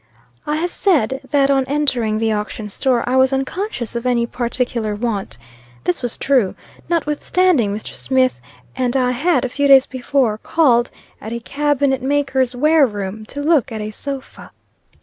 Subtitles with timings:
[0.47, 4.95] I have said, that on entering the auction store, I was unconscious of any particular
[4.95, 5.37] want.
[5.83, 6.55] This was true,
[6.89, 7.93] notwithstanding Mr.
[7.93, 8.41] Smith
[8.75, 10.89] and I had, a few days before, called
[11.21, 14.49] at a cabinet maker's wareroom, to look at a sofa.